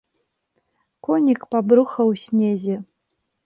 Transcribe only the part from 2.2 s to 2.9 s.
снезе.